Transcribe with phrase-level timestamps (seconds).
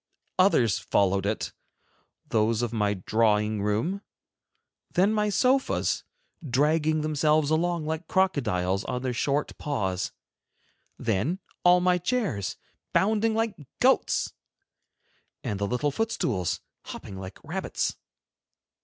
[0.39, 1.53] Others followed it,
[2.27, 4.01] those of my drawing room,
[4.89, 6.03] then my sofas,
[6.43, 10.11] dragging themselves along like crocodiles on their short paws;
[10.97, 12.57] then all my chairs,
[12.93, 14.33] bounding like goats,
[15.43, 17.95] and the little foot stools, hopping like rabbits.